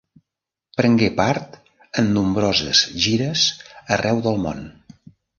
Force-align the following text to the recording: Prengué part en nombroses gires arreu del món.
Prengué 0.79 1.09
part 1.17 1.59
en 2.01 2.09
nombroses 2.15 2.81
gires 3.03 3.43
arreu 3.97 4.23
del 4.29 4.41
món. 4.47 4.65